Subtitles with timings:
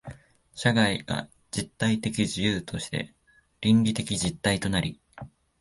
[0.55, 3.13] 社会が実体的自由として
[3.61, 4.99] 倫理的実体となり、